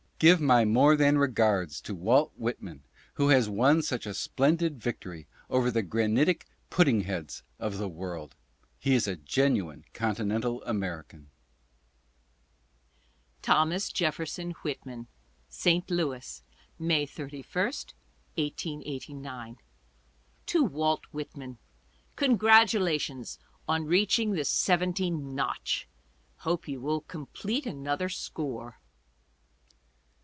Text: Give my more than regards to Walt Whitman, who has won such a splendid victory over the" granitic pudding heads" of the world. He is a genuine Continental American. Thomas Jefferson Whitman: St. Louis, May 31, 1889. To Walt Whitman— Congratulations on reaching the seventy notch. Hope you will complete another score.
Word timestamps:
Give 0.23 0.37
my 0.39 0.65
more 0.65 0.95
than 0.95 1.17
regards 1.17 1.81
to 1.81 1.95
Walt 1.95 2.31
Whitman, 2.37 2.83
who 3.15 3.29
has 3.29 3.49
won 3.49 3.81
such 3.81 4.05
a 4.05 4.13
splendid 4.13 4.79
victory 4.79 5.25
over 5.49 5.71
the" 5.71 5.81
granitic 5.97 6.45
pudding 6.69 7.01
heads" 7.05 7.41
of 7.59 7.79
the 7.79 7.89
world. 7.89 8.35
He 8.77 8.93
is 8.93 9.07
a 9.07 9.15
genuine 9.15 9.83
Continental 9.95 10.61
American. 10.65 11.31
Thomas 13.41 13.91
Jefferson 13.91 14.51
Whitman: 14.61 15.07
St. 15.49 15.89
Louis, 15.89 16.43
May 16.77 17.07
31, 17.07 17.43
1889. 17.55 19.57
To 20.45 20.63
Walt 20.63 21.05
Whitman— 21.11 21.57
Congratulations 22.15 23.39
on 23.67 23.85
reaching 23.87 24.33
the 24.33 24.45
seventy 24.45 25.09
notch. 25.09 25.87
Hope 26.35 26.67
you 26.67 26.79
will 26.79 27.01
complete 27.01 27.65
another 27.65 28.07
score. 28.07 28.77